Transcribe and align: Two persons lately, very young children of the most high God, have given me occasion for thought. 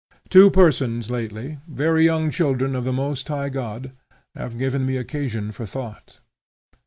Two 0.31 0.49
persons 0.49 1.11
lately, 1.11 1.59
very 1.67 2.05
young 2.05 2.31
children 2.31 2.75
of 2.75 2.85
the 2.85 2.91
most 2.91 3.27
high 3.27 3.49
God, 3.49 3.91
have 4.33 4.57
given 4.57 4.83
me 4.83 4.97
occasion 4.97 5.51
for 5.51 5.67
thought. 5.67 6.21